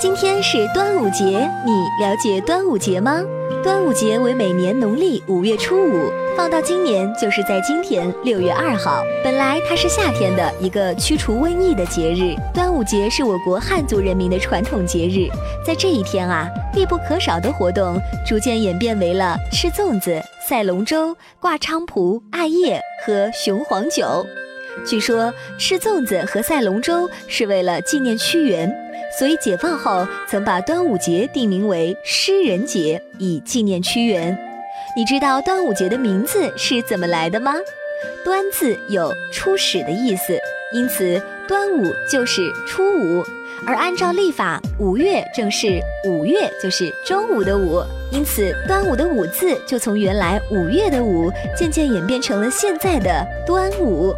[0.00, 3.20] 今天是端午节，你了解端午节吗？
[3.64, 9.02] 端午节为每年农历五月初五，放到今年就是在今天六月二号。
[9.24, 15.26] 本来它是夏天的一个驱除瘟疫的节日，端午节是我国汉族人民的传统节日。
[15.66, 24.24] 在这一天啊，必不可少的活动逐渐演变为了吃粽子、赛龙舟、挂菖蒲、艾叶和雄黄酒。
[24.86, 28.72] 据说吃粽子和赛龙舟是为了纪念屈原。
[29.18, 34.38] 所以解放后曾把端午节定名为诗人节，以纪念屈原。
[34.96, 37.52] 你知道端午节的名字是怎么来的吗？
[38.24, 40.38] 端字有初始的意思，
[40.72, 43.24] 因此端午就是初五。
[43.66, 47.82] 而按照历法，五月正是五月，就是中午的午，
[48.12, 54.14] 因此端午的午字就从原来五月的午，渐渐演变成了现在的端午。